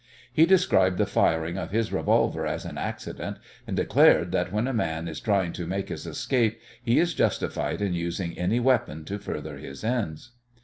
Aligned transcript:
He 0.33 0.47
described 0.47 0.97
the 0.97 1.05
firing 1.05 1.59
of 1.59 1.69
his 1.69 1.93
revolver 1.93 2.47
as 2.47 2.65
an 2.65 2.75
accident, 2.79 3.37
and 3.67 3.77
declared 3.77 4.31
that 4.31 4.51
when 4.51 4.67
a 4.67 4.73
man 4.73 5.07
is 5.07 5.19
trying 5.19 5.53
to 5.53 5.67
make 5.67 5.89
his 5.89 6.07
escape 6.07 6.59
he 6.81 6.97
is 6.97 7.13
justified 7.13 7.83
in 7.83 7.93
using 7.93 8.35
any 8.35 8.59
weapon 8.59 9.05
to 9.05 9.19
further 9.19 9.59
his 9.59 9.83
ends. 9.83 10.31